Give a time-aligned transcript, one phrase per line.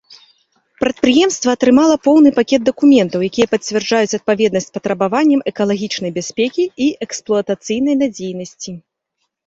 [0.83, 8.71] Прадпрыемства атрымала поўны пакет дакументаў, якія пацвярджаюць адпаведнасць патрабаванням экалагічнай бяспекі і эксплуатацыйнай надзейнасці.